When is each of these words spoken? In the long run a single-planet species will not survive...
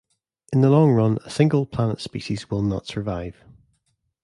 In 0.51 0.61
the 0.61 0.71
long 0.71 0.93
run 0.93 1.19
a 1.25 1.29
single-planet 1.29 2.01
species 2.01 2.49
will 2.49 2.63
not 2.63 2.87
survive... 2.87 3.43